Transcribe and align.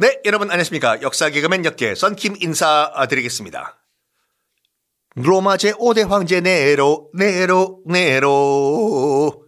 네, 0.00 0.20
여러분 0.26 0.48
안녕하십니까. 0.48 1.02
역사 1.02 1.28
개그맨 1.28 1.64
역계 1.64 1.96
썬킴 1.96 2.36
인사드리겠습니다. 2.40 3.82
로마제 5.16 5.72
5대 5.72 6.06
황제 6.06 6.40
네로, 6.40 7.10
네로, 7.14 7.82
네로. 7.84 9.44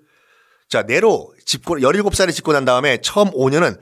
자, 0.69 0.83
네로 0.83 1.33
집고, 1.47 1.77
17살에 1.77 2.35
집고 2.35 2.53
난 2.53 2.65
다음에 2.65 3.01
처음 3.01 3.31
5년은 3.31 3.79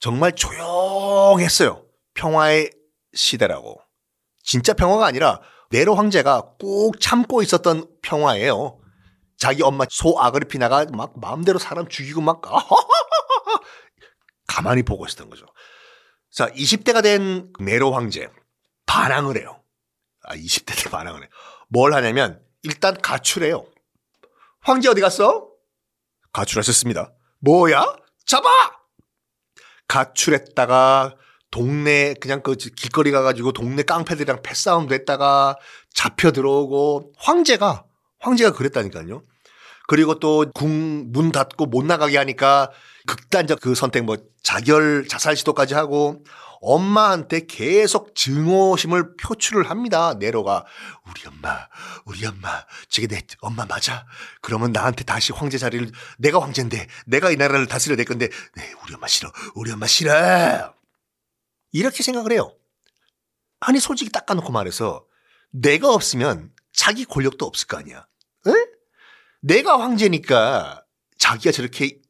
정말 0.00 0.32
조용했어요. 0.34 1.84
평화의 2.14 2.72
시대라고. 3.14 3.80
진짜 4.42 4.72
평화가 4.72 5.06
아니라 5.06 5.40
네로 5.70 5.94
황제가 5.94 6.54
꾹 6.58 6.98
참고 6.98 7.42
있었던 7.42 7.86
평화예요. 8.02 8.80
자기 9.36 9.62
엄마 9.62 9.84
소 9.88 10.18
아그리피나가 10.18 10.86
막 10.92 11.12
마음대로 11.20 11.60
사람 11.60 11.86
죽이고 11.86 12.20
막 12.20 12.42
가만히 14.48 14.82
보고 14.82 15.06
있었던 15.06 15.30
거죠. 15.30 15.46
자, 16.30 16.48
20대가 16.50 17.02
된 17.02 17.52
네로 17.58 17.92
황제 17.92 18.28
반항을 18.86 19.38
해요. 19.38 19.62
아, 20.22 20.34
20대 20.36 20.82
때 20.84 20.90
반항을 20.90 21.24
해. 21.24 21.28
뭘 21.68 21.94
하냐면 21.94 22.40
일단 22.62 22.96
가출해요. 23.00 23.66
황제 24.60 24.88
어디 24.88 25.00
갔어? 25.00 25.48
가출하셨습니다. 26.32 27.12
뭐야? 27.40 27.84
잡아! 28.26 28.48
가출했다가 29.86 31.16
동네 31.50 32.14
그냥 32.20 32.42
그 32.42 32.54
길거리 32.56 33.10
가가지고 33.10 33.52
동네 33.52 33.82
깡패들이랑 33.82 34.42
패싸움도 34.42 34.94
했다가 34.94 35.56
잡혀 35.94 36.30
들어오고 36.30 37.14
황제가 37.16 37.84
황제가 38.20 38.52
그랬다니까요. 38.52 39.22
그리고 39.88 40.18
또 40.20 40.44
궁 40.54 41.10
문 41.12 41.32
닫고 41.32 41.66
못 41.66 41.84
나가게 41.84 42.18
하니까 42.18 42.70
극단적 43.06 43.60
그 43.60 43.74
선택 43.74 44.04
뭐 44.04 44.18
자결 44.42 45.08
자살 45.08 45.34
시도까지 45.36 45.74
하고 45.74 46.22
엄마한테 46.60 47.46
계속 47.46 48.14
증오심을 48.14 49.16
표출을 49.16 49.70
합니다. 49.70 50.14
네로가 50.18 50.66
우리 51.08 51.26
엄마, 51.26 51.68
우리 52.04 52.26
엄마, 52.26 52.64
저게 52.88 53.06
내 53.06 53.22
엄마 53.40 53.64
맞아? 53.64 54.06
그러면 54.42 54.72
나한테 54.72 55.04
다시 55.04 55.32
황제 55.32 55.56
자리를 55.56 55.90
내가 56.18 56.40
황제인데 56.42 56.86
내가 57.06 57.30
이 57.30 57.36
나라를 57.36 57.66
다스려야 57.66 57.96
될 57.96 58.04
건데 58.06 58.28
네, 58.56 58.74
우리 58.84 58.94
엄마 58.94 59.06
싫어, 59.06 59.32
우리 59.54 59.70
엄마 59.72 59.86
싫어. 59.86 60.74
이렇게 61.72 62.02
생각을 62.02 62.32
해요. 62.32 62.52
아니 63.60 63.80
솔직히 63.80 64.10
닦아놓고 64.10 64.52
말해서 64.52 65.04
내가 65.50 65.92
없으면 65.94 66.50
자기 66.72 67.04
권력도 67.04 67.46
없을 67.46 67.66
거 67.68 67.78
아니야. 67.78 68.06
에? 69.44 69.46
내가 69.46 69.80
황제니까 69.80 70.84
자기가 71.18 71.52
저렇게 71.52 72.00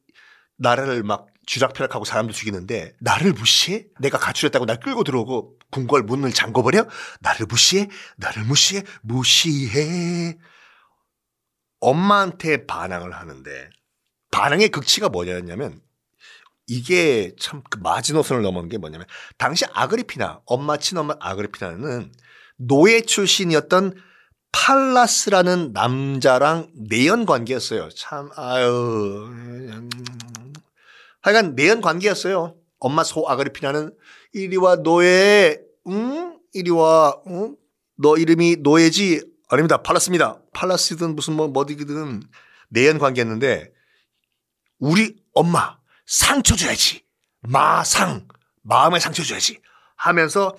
나라를 0.57 1.03
막 1.03 1.27
쥐락펴락하고 1.45 2.05
사람도 2.05 2.33
죽이는데 2.33 2.95
나를 2.99 3.33
무시해? 3.33 3.87
내가 3.99 4.17
가출했다고 4.17 4.65
날 4.65 4.79
끌고 4.79 5.03
들어오고 5.03 5.57
궁궐 5.71 6.03
문을 6.03 6.31
잠궈버려? 6.31 6.87
나를 7.21 7.45
무시해? 7.47 7.89
나를 8.17 8.43
무시해? 8.43 8.83
무시해. 9.01 10.37
엄마한테 11.79 12.65
반항을 12.67 13.13
하는데 13.13 13.69
반항의 14.31 14.69
극치가 14.69 15.09
뭐냐면 15.09 15.81
이게 16.67 17.33
참 17.39 17.63
그 17.69 17.79
마지노선을 17.79 18.43
넘은 18.43 18.69
게 18.69 18.77
뭐냐면 18.77 19.07
당시 19.37 19.65
아그리피나 19.73 20.41
엄마 20.45 20.77
친엄마 20.77 21.15
아그리피나는 21.19 22.11
노예 22.57 23.01
출신이었던 23.01 23.95
팔라스라는 24.51 25.71
남자랑 25.73 26.69
내연 26.75 27.25
관계였어요. 27.25 27.89
참 27.89 28.29
아유 28.35 29.29
하여간 31.21 31.55
내연 31.55 31.81
관계였어요. 31.81 32.55
엄마 32.79 33.03
소 33.03 33.27
아그리피나는 33.27 33.95
이리 34.33 34.57
와 34.57 34.77
노예 34.77 35.59
응 35.87 36.39
이리 36.53 36.69
와 36.71 37.19
응? 37.27 37.55
너 37.95 38.17
이름이 38.17 38.57
노예지 38.61 39.23
아닙니다 39.49 39.81
팔라스입니다. 39.81 40.41
팔라스든 40.53 41.15
무슨 41.15 41.33
뭐 41.33 41.47
뭐디든 41.47 42.21
내연 42.69 42.97
관계였는데 42.97 43.71
우리 44.79 45.15
엄마 45.33 45.77
상처 46.05 46.55
줘야지 46.55 47.03
마상 47.41 48.27
마음에 48.61 48.99
상처 48.99 49.23
줘야지 49.23 49.59
하면서 49.95 50.57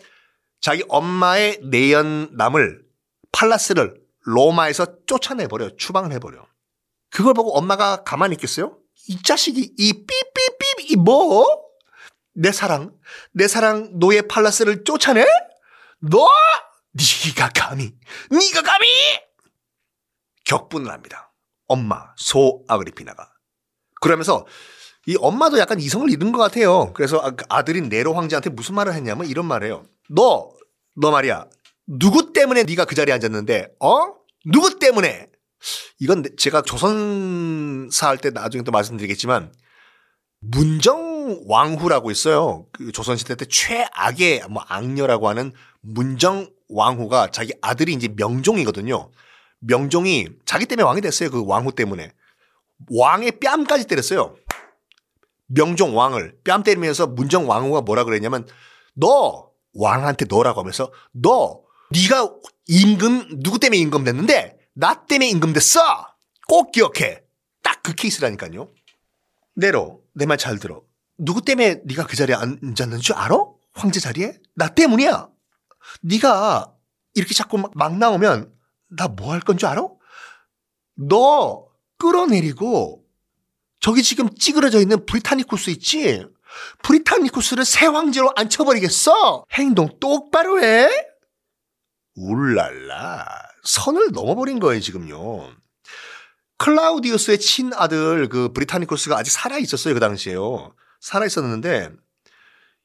자기 0.60 0.84
엄마의 0.88 1.60
내연남을 1.62 2.89
팔라스를 3.40 3.94
로마에서 4.24 4.86
쫓아내버려 5.06 5.76
추방을 5.78 6.12
해버려. 6.12 6.46
그걸 7.08 7.32
보고 7.32 7.56
엄마가 7.56 8.04
가만히 8.04 8.34
있겠어요? 8.34 8.76
이 9.08 9.22
자식이 9.22 9.76
이 9.78 9.92
삐삐삐 9.92 10.92
이 10.92 10.96
뭐? 10.96 11.46
내 12.34 12.52
사랑 12.52 12.92
내 13.32 13.48
사랑 13.48 13.98
노예 13.98 14.20
팔라스를 14.20 14.84
쫓아내? 14.84 15.24
너? 16.00 16.28
네가 16.92 17.50
감히 17.54 17.94
네가 18.30 18.62
감히 18.62 18.88
격분을 20.44 20.90
합니다. 20.90 21.32
엄마 21.66 22.12
소 22.16 22.64
아그리피나가 22.68 23.32
그러면서 24.02 24.46
이 25.06 25.16
엄마도 25.18 25.58
약간 25.58 25.80
이성을 25.80 26.10
잃은 26.10 26.32
것 26.32 26.38
같아요. 26.38 26.92
그래서 26.92 27.18
아, 27.18 27.30
그 27.30 27.44
아들인 27.48 27.88
네로 27.88 28.12
황제한테 28.12 28.50
무슨 28.50 28.74
말을 28.74 28.92
했냐면 28.92 29.26
이런 29.26 29.46
말이에요. 29.46 29.86
너, 30.10 30.52
너 30.94 31.10
말이야. 31.10 31.46
누구 31.86 32.32
때문에 32.32 32.62
네가 32.64 32.84
그 32.84 32.94
자리에 32.94 33.14
앉았는데, 33.14 33.74
어? 33.80 34.14
누구 34.44 34.78
때문에? 34.78 35.28
이건 35.98 36.24
제가 36.38 36.62
조선사 36.62 38.08
할 38.08 38.18
때 38.18 38.30
나중에 38.30 38.62
또 38.64 38.72
말씀드리겠지만 38.72 39.52
문정 40.40 41.44
왕후라고 41.46 42.10
있어요. 42.10 42.66
그 42.72 42.92
조선시대 42.92 43.34
때 43.36 43.44
최악의 43.44 44.44
뭐 44.48 44.64
악녀라고 44.69 45.28
하는 45.28 45.52
문정 45.82 46.48
왕후가 46.70 47.30
자기 47.30 47.52
아들이 47.60 47.92
이제 47.92 48.08
명종이거든요. 48.16 49.10
명종이 49.58 50.28
자기 50.46 50.64
때문에 50.64 50.86
왕이 50.86 51.02
됐어요. 51.02 51.30
그 51.30 51.44
왕후 51.44 51.72
때문에. 51.72 52.12
왕의 52.90 53.32
뺨까지 53.40 53.86
때렸어요. 53.86 54.36
명종 55.48 55.94
왕을 55.96 56.38
뺨 56.44 56.62
때리면서 56.62 57.06
문정 57.08 57.48
왕후가 57.48 57.82
뭐라 57.82 58.04
그랬냐면 58.04 58.46
너 58.94 59.50
왕한테 59.74 60.24
너라고 60.26 60.60
하면서 60.60 60.90
너 61.12 61.60
네가 61.90 62.30
임금 62.66 63.42
누구 63.42 63.58
때문에 63.58 63.78
임금 63.78 64.04
됐는데 64.04 64.58
나 64.74 65.04
때문에 65.06 65.28
임금 65.28 65.52
됐어. 65.52 65.80
꼭 66.48 66.72
기억해. 66.72 67.22
딱 67.62 67.80
그 67.82 67.94
케이스라니까요. 67.94 68.70
내로 69.56 70.02
내 70.14 70.26
말 70.26 70.36
잘 70.36 70.58
들어. 70.58 70.82
누구 71.18 71.42
때문에 71.42 71.80
네가 71.84 72.06
그 72.06 72.16
자리에 72.16 72.34
앉았는 72.36 73.00
줄 73.00 73.14
알아? 73.16 73.36
황제 73.72 74.00
자리에? 74.00 74.38
나 74.54 74.68
때문이야. 74.68 75.28
네가 76.02 76.74
이렇게 77.14 77.34
자꾸 77.34 77.58
막, 77.58 77.72
막 77.74 77.96
나오면 77.96 78.52
나 78.90 79.08
뭐 79.08 79.32
할 79.32 79.40
건 79.40 79.56
줄 79.58 79.68
알아? 79.68 79.82
너 80.96 81.66
끌어내리고 81.98 83.02
저기 83.80 84.02
지금 84.02 84.28
찌그러져 84.34 84.78
있는 84.80 85.04
브리타니쿠스 85.06 85.70
있지? 85.70 86.24
브리타니쿠스를 86.82 87.64
새 87.64 87.86
황제로 87.86 88.30
앉혀버리겠어? 88.36 89.46
행동 89.52 89.98
똑바로 90.00 90.62
해? 90.62 90.88
울랄라. 92.20 93.26
선을 93.62 94.10
넘어버린 94.12 94.60
거예요, 94.60 94.81
지금요. 94.81 95.50
클라우디우스의 96.58 97.38
친아들 97.38 98.28
그 98.28 98.53
브리타니쿠스가 98.53 99.16
아직 99.16 99.31
살아 99.31 99.58
있었어요, 99.58 99.94
그 99.94 100.00
당시에요. 100.00 100.75
살아 101.00 101.25
있었는데 101.25 101.91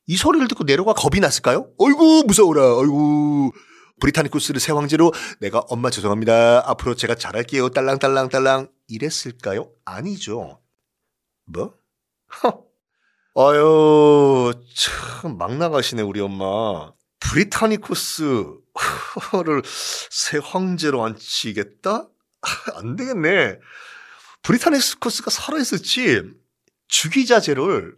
이 0.07 0.15
소리를 0.15 0.47
듣고 0.47 0.63
네로가 0.63 0.93
겁이 0.93 1.19
났을까요? 1.19 1.67
어이구, 1.77 2.23
무서워라. 2.27 2.77
어이구. 2.77 3.51
브리타니쿠스를 3.99 4.59
새 4.59 4.71
황제로 4.71 5.13
내가 5.39 5.59
엄마 5.69 5.89
죄송합니다. 5.89 6.69
앞으로 6.69 6.95
제가 6.95 7.15
잘할게요. 7.15 7.69
딸랑딸랑딸랑. 7.69 8.69
이랬을까요? 8.87 9.71
아니죠. 9.83 10.61
뭐? 11.45 11.73
아유, 13.35 14.53
참, 14.75 15.37
막 15.37 15.55
나가시네, 15.55 16.03
우리 16.03 16.21
엄마. 16.21 16.91
브리타니쿠스 17.19 18.64
를 19.43 19.61
새 20.11 20.39
황제로 20.43 21.03
앉히겠다? 21.03 22.07
안 22.75 22.95
되겠네. 22.95 23.59
브리타니쿠스가 24.43 25.31
살아있었지. 25.31 26.21
주기자제를, 26.87 27.95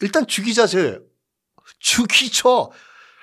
일단 0.00 0.26
주기자제, 0.26 1.00
죽이죠. 1.80 2.70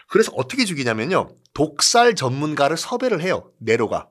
그래서 0.07 0.31
어떻게 0.36 0.65
죽이냐면요. 0.65 1.36
독살 1.53 2.15
전문가를 2.15 2.75
섭외를 2.77 3.21
해요. 3.21 3.51
네로가. 3.59 4.09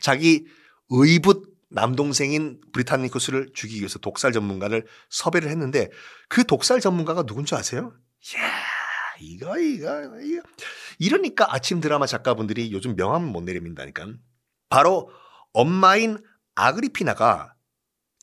자기 0.00 0.46
의붓 0.90 1.56
남동생인 1.68 2.60
브리타니쿠스를 2.72 3.50
죽이기 3.54 3.80
위해서 3.80 3.98
독살 3.98 4.32
전문가를 4.32 4.86
섭외를 5.10 5.50
했는데 5.50 5.90
그 6.28 6.44
독살 6.44 6.80
전문가가 6.80 7.22
누군지 7.24 7.54
아세요? 7.54 7.92
이야, 8.34 8.55
이거, 9.20 9.58
이거, 9.58 10.20
이거. 10.20 10.42
이러니까 10.98 11.52
아침 11.54 11.80
드라마 11.80 12.06
작가분들이 12.06 12.72
요즘 12.72 12.96
명함을 12.96 13.28
못 13.28 13.42
내립니다니까. 13.42 14.06
바로 14.68 15.10
엄마인 15.52 16.18
아그리피나가 16.54 17.54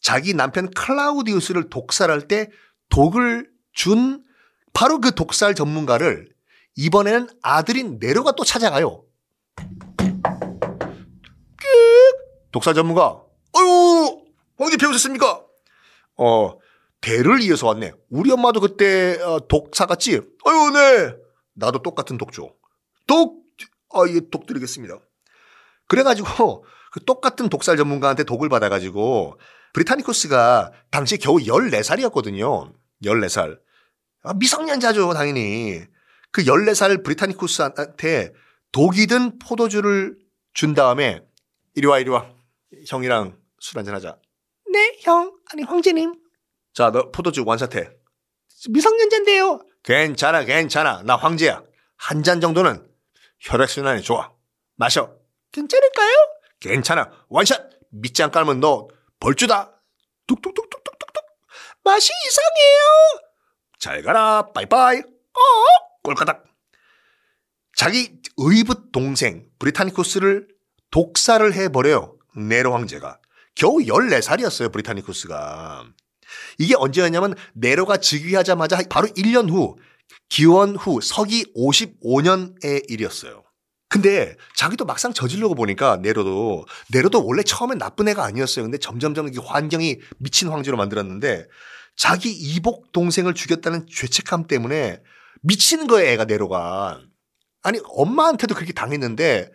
자기 0.02 0.34
남편 0.34 0.70
클라우디우스를 0.72 1.70
독살할 1.70 2.28
때 2.28 2.50
독을 2.90 3.50
준 3.72 4.24
바로 4.74 5.00
그 5.00 5.16
독살 5.16 5.56
전문가를 5.56 6.30
이번에는 6.76 7.30
아들인 7.42 7.98
네로가 8.00 8.34
또 8.34 8.44
찾아가요. 8.44 9.06
독살 12.52 12.74
전문가. 12.74 13.22
어유 13.56 14.24
황제 14.58 14.78
배우셨습니까? 14.78 15.44
어, 16.18 16.58
대를 17.04 17.42
이어서 17.42 17.68
왔네. 17.68 17.92
우리 18.10 18.32
엄마도 18.32 18.62
그때 18.62 19.22
어, 19.22 19.46
독 19.48 19.76
사갔지? 19.76 20.22
아유, 20.46 20.72
네. 20.74 21.16
나도 21.54 21.82
똑같은 21.84 22.18
독죠. 22.18 22.56
독, 23.06 23.44
아, 23.94 24.06
예, 24.08 24.22
독 24.32 24.48
드리겠습니다. 24.48 24.98
그래가지고 25.90 26.66
그 26.94 27.04
똑같은 27.04 27.50
독살 27.50 27.76
전문가한테 27.76 28.24
독을 28.24 28.48
받아가지고 28.48 29.38
브리타니쿠스가 29.74 30.72
당시 30.92 31.18
겨우 31.18 31.40
14살이었거든요. 31.40 32.74
14살. 33.04 33.60
아, 34.24 34.34
미성년자죠, 34.36 35.14
당연히. 35.14 35.82
그 36.32 36.46
14살 36.46 37.04
브리타니쿠스한테 37.04 38.32
독이 38.72 39.08
든 39.08 39.38
포도주를 39.40 40.16
준 40.54 40.74
다음에 40.74 41.22
이리 41.76 41.86
와, 41.86 42.00
이리 42.00 42.10
와. 42.10 42.32
형이랑 42.88 43.38
술 43.60 43.78
한잔하자. 43.78 44.18
네, 44.72 44.98
형. 45.02 45.36
아니, 45.52 45.64
황제님. 45.64 46.23
자, 46.74 46.92
너 46.92 47.12
포도주 47.12 47.44
완샷해. 47.46 47.90
미성년자인데요. 48.70 49.60
괜찮아, 49.84 50.44
괜찮아. 50.46 51.04
나 51.04 51.16
황제야. 51.16 51.62
한 51.98 52.24
잔 52.24 52.42
정도는 52.42 52.86
혈액순환이 53.40 54.02
좋아. 54.02 54.32
마셔. 54.76 55.14
괜찮을까요? 55.52 56.12
괜찮아. 56.60 57.12
원샷. 57.30 57.70
밑장 57.92 58.32
깔면 58.32 58.60
너 58.60 58.88
벌주다. 59.20 59.72
뚝뚝뚝뚝뚝뚝뚝. 60.28 61.24
맛이 61.84 62.10
이상해요. 62.28 63.30
잘 63.80 64.02
가라. 64.02 64.52
빠이빠이. 64.54 65.00
어? 65.00 65.42
꼴까닥. 66.04 66.44
자기 67.76 68.18
의붓 68.38 68.92
동생 68.92 69.48
브리타니쿠스를 69.60 70.48
독사를 70.92 71.54
해버려요. 71.54 72.18
네로 72.36 72.74
황제가. 72.74 73.20
겨우 73.56 73.78
14살이었어요. 73.80 74.72
브리타니쿠스가. 74.72 75.86
이게 76.58 76.76
언제였냐면 76.76 77.36
네로가 77.54 77.98
즉위하자마자 77.98 78.84
바로 78.90 79.08
1년 79.08 79.50
후 79.50 79.78
기원 80.30 80.76
후 80.76 81.00
서기 81.02 81.46
55년의 81.56 82.90
일이었어요. 82.90 83.44
근데 83.90 84.36
자기도 84.56 84.86
막상 84.86 85.14
저질러고 85.14 85.54
보니까 85.54 85.98
네로도 85.98 86.66
네로도 86.92 87.26
원래 87.26 87.44
처음엔 87.44 87.78
나쁜 87.78 88.08
애가 88.08 88.24
아니었어요. 88.24 88.66
근데 88.66 88.80
점점점 88.80 89.28
이 89.32 89.38
환경이 89.38 90.00
미친 90.18 90.50
황제로 90.50 90.78
만들었는데 90.78 91.48
자기 91.96 92.32
이복 92.32 92.92
동생을 92.92 93.36
죽였다는 93.36 93.86
죄책감 93.88 94.48
때문에 94.48 95.00
미치는 95.44 95.86
거예요, 95.86 96.10
애가 96.10 96.26
네로가. 96.26 97.02
아니 97.62 97.80
엄마한테도 97.84 98.56
그렇게 98.56 98.74
당했는데 98.74 99.52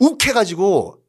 욱해가지고 0.00 1.00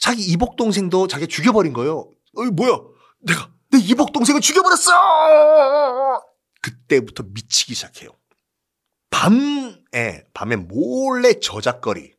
자기 0.00 0.22
이복 0.22 0.56
동생도 0.56 1.08
자기 1.08 1.26
죽여버린 1.26 1.74
거예요. 1.74 2.10
어이 2.36 2.48
뭐야? 2.48 2.78
내가 3.20 3.50
내 3.74 3.80
이복 3.80 4.12
동생을 4.12 4.40
죽여버렸어. 4.40 6.22
그때부터 6.62 7.24
미치기 7.26 7.74
시작해요. 7.74 8.10
밤에 9.10 10.22
밤에 10.32 10.56
몰래 10.56 11.40
저작거리 11.40 12.12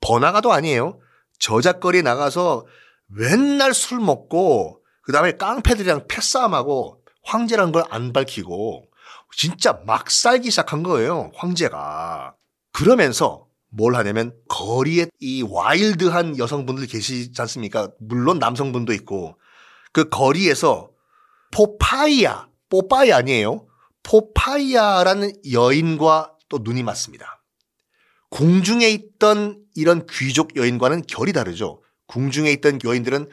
번화가도 0.00 0.52
아니에요. 0.52 1.00
저작거리 1.40 2.02
나가서 2.02 2.66
맨날 3.06 3.74
술 3.74 3.98
먹고 3.98 4.82
그 5.02 5.12
다음에 5.12 5.32
깡패들이랑 5.32 6.06
패싸움하고 6.08 7.02
황제라는 7.24 7.72
걸안 7.72 8.12
밝히고 8.12 8.84
진짜 9.36 9.80
막 9.84 10.10
살기 10.10 10.50
시작한 10.50 10.84
거예요. 10.84 11.32
황제가. 11.34 12.36
그러면서 12.72 13.46
뭘 13.68 13.96
하냐면 13.96 14.32
거리에 14.48 15.06
이 15.18 15.42
와일드한 15.42 16.38
여성분들 16.38 16.86
계시지 16.86 17.40
않습니까? 17.40 17.90
물론 17.98 18.38
남성분도 18.38 18.92
있고 18.92 19.36
그 19.94 20.08
거리에서 20.10 20.90
포파이아, 21.52 22.48
뽀빠이 22.68 23.12
아니에요. 23.12 23.66
포파이아라는 24.02 25.32
여인과 25.52 26.32
또 26.50 26.58
눈이 26.60 26.82
맞습니다. 26.82 27.42
궁중에 28.30 28.88
있던 28.90 29.60
이런 29.76 30.04
귀족 30.10 30.56
여인과는 30.56 31.02
결이 31.06 31.32
다르죠. 31.32 31.80
궁중에 32.08 32.50
있던 32.52 32.80
여인들은 32.84 33.28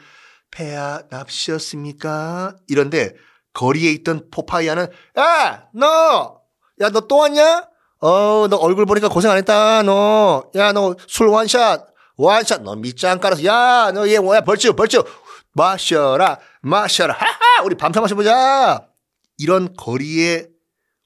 폐하 0.52 1.02
납시였습니까? 1.10 2.56
이런데 2.68 3.14
거리에 3.52 3.90
있던 3.90 4.30
포파이아는 4.30 4.86
야, 5.18 5.64
너! 5.74 6.40
야, 6.80 6.88
너 6.90 7.00
또 7.08 7.16
왔냐? 7.18 7.68
어, 8.00 8.46
너 8.48 8.56
얼굴 8.56 8.86
보니까 8.86 9.08
고생 9.08 9.30
안 9.30 9.36
했다, 9.38 9.82
너. 9.82 10.44
야, 10.54 10.72
너 10.72 10.94
술 11.08 11.26
원샷, 11.28 11.86
원샷. 12.16 12.62
너 12.62 12.76
밑장 12.76 13.18
깔아서, 13.20 13.44
야, 13.44 13.90
너 13.92 14.06
얘 14.06 14.18
뭐야, 14.20 14.40
벌주, 14.42 14.74
벌주. 14.74 15.04
마셔라, 15.54 16.38
마셔라. 16.62 17.14
하하! 17.14 17.62
우리 17.64 17.76
밤새 17.76 18.00
마셔보자. 18.00 18.88
이런 19.38 19.74
거리에 19.74 20.48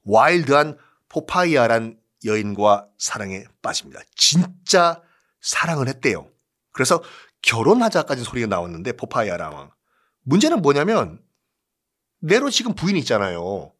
와일드한 0.03 0.77
포파이아란 1.09 1.99
여인과 2.25 2.87
사랑에 2.97 3.45
빠집니다. 3.61 4.01
진짜 4.15 5.01
사랑을 5.41 5.87
했대요. 5.87 6.29
그래서 6.71 7.01
결혼하자까지 7.41 8.23
소리가 8.23 8.47
나왔는데 8.47 8.93
포파이아랑 8.93 9.71
문제는 10.23 10.61
뭐냐면 10.61 11.21
네로 12.19 12.49
지금 12.49 12.73
부인 12.73 12.97
있잖아요. 12.97 13.73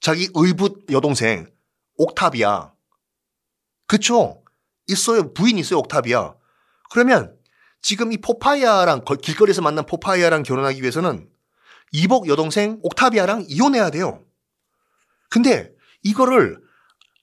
자기 0.00 0.28
의붓 0.34 0.86
여동생 0.90 1.50
옥타비아. 1.96 2.72
그쵸? 3.86 4.42
있어요. 4.86 5.32
부인 5.32 5.58
있어요. 5.58 5.78
옥타비아. 5.80 6.34
그러면 6.90 7.38
지금 7.84 8.12
이 8.12 8.16
포파이아랑 8.16 9.04
길거리에서 9.20 9.60
만난 9.60 9.84
포파이아랑 9.84 10.42
결혼하기 10.42 10.80
위해서는 10.80 11.28
이복 11.92 12.28
여동생 12.28 12.78
옥타비아랑 12.82 13.44
이혼해야 13.46 13.90
돼요. 13.90 14.24
근데 15.28 15.70
이거를 16.02 16.58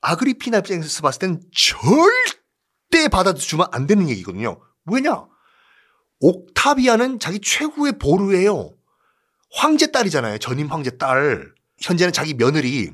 아그리피나 0.01 0.59
입장에서 0.59 1.01
봤을 1.01 1.19
땐 1.19 1.41
절대 1.51 3.07
받아주면 3.07 3.69
안 3.71 3.87
되는 3.87 4.07
얘기거든요. 4.07 4.61
왜냐? 4.85 5.25
옥타비아는 6.19 7.17
자기 7.17 7.39
최후의 7.41 7.97
보루예요. 7.97 8.71
황제 9.51 9.91
딸이잖아요. 9.91 10.37
전임 10.37 10.67
황제 10.67 10.91
딸. 10.91 11.51
현재는 11.81 12.13
자기 12.13 12.36
며느리. 12.36 12.93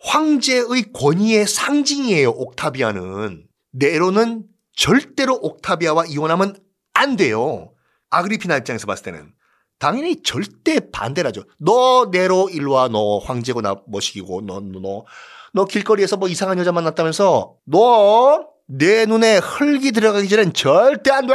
황제의 0.00 0.92
권위의 0.92 1.46
상징이에요. 1.46 2.30
옥타비아는. 2.30 3.46
네로는 3.70 4.49
절대로 4.80 5.34
옥타비아와 5.34 6.06
이혼하면 6.06 6.56
안 6.94 7.16
돼요. 7.16 7.72
아그리피나 8.08 8.56
입장에서 8.56 8.86
봤을 8.86 9.04
때는. 9.04 9.34
당연히 9.78 10.22
절대 10.22 10.80
반대라죠. 10.90 11.44
너 11.58 12.08
네로 12.10 12.48
일로 12.50 12.72
와. 12.72 12.88
너 12.88 13.18
황제고 13.18 13.60
나 13.60 13.76
머시기고 13.86 14.42
너 14.46 14.60
너, 14.60 14.80
너. 14.80 15.04
너 15.52 15.64
길거리에서 15.64 16.16
뭐 16.16 16.28
이상한 16.28 16.58
여자 16.58 16.72
만났다면서 16.72 17.56
너 17.66 18.50
내 18.72 19.04
눈에 19.04 19.38
흙이 19.38 19.90
들어가기 19.90 20.28
전엔 20.28 20.52
절대 20.52 21.10
안 21.10 21.26
돼. 21.26 21.34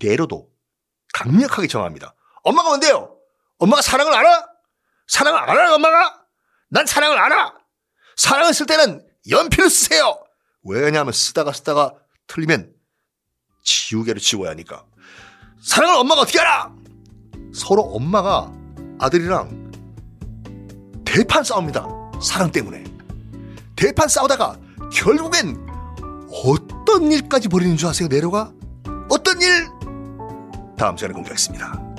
네로도 0.00 0.48
강력하게 1.14 1.68
정합니다. 1.68 2.14
엄마가 2.42 2.70
뭔데요? 2.70 3.16
엄마가 3.58 3.80
사랑을 3.80 4.12
알아? 4.12 4.48
사랑을 5.06 5.38
알아, 5.38 5.74
엄마가? 5.74 6.24
난 6.70 6.86
사랑을 6.86 7.16
알아. 7.18 7.54
사랑을 8.16 8.52
쓸 8.52 8.66
때는 8.66 9.06
연필을 9.30 9.70
쓰세요. 9.70 10.20
왜냐하면 10.62 11.12
쓰다가 11.12 11.52
쓰다가 11.52 11.94
틀리면 12.26 12.72
지우개로 13.64 14.20
지워야 14.20 14.50
하니까. 14.50 14.84
사랑을 15.62 15.96
엄마가 15.96 16.22
어떻게 16.22 16.40
알아? 16.40 16.74
서로 17.54 17.82
엄마가 17.82 18.52
아들이랑 18.98 19.70
대판 21.04 21.42
싸웁니다. 21.44 21.86
사랑 22.22 22.50
때문에. 22.52 22.84
대판 23.76 24.08
싸우다가 24.08 24.58
결국엔 24.92 25.66
어떤 26.44 27.10
일까지 27.10 27.48
벌이는 27.48 27.76
줄 27.76 27.88
아세요, 27.88 28.08
내려가? 28.08 28.52
어떤 29.08 29.40
일? 29.40 29.68
다음 30.76 30.96
시간에 30.96 31.14
공개하겠습니다. 31.14 31.89